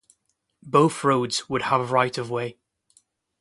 Both 0.63 1.03
roads 1.03 1.47
would 1.47 1.61
have 1.61 1.91
right-of-way. 1.91 2.57